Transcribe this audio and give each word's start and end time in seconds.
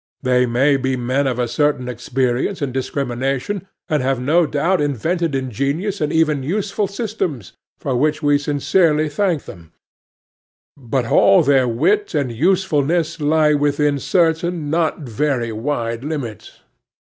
They 0.23 0.47
may 0.47 0.77
be 0.77 0.95
men 0.97 1.27
of 1.27 1.37
a 1.37 1.47
certain 1.47 1.87
experience 1.87 2.59
and 2.59 2.73
discrimination, 2.73 3.67
and 3.87 4.01
have 4.01 4.19
no 4.19 4.47
doubt 4.47 4.81
invented 4.81 5.35
ingenious 5.35 6.01
and 6.01 6.11
even 6.11 6.41
useful 6.41 6.87
systems, 6.87 7.53
for 7.77 7.95
which 7.95 8.23
we 8.23 8.39
sincerely 8.39 9.09
thank 9.09 9.45
them; 9.45 9.73
but 10.75 11.05
all 11.05 11.43
their 11.43 11.67
wit 11.67 12.15
and 12.15 12.31
usefulness 12.31 13.19
lie 13.21 13.53
within 13.53 13.99
certain 13.99 14.71
not 14.71 15.01
very 15.01 15.51
wide 15.51 16.03
limits. 16.03 16.61